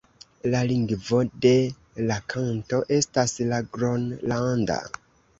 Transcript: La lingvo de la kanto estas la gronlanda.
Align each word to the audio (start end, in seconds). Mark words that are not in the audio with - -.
La 0.53 0.59
lingvo 0.69 1.17
de 1.45 1.51
la 2.11 2.17
kanto 2.33 2.79
estas 2.97 3.35
la 3.51 3.59
gronlanda. 3.77 4.79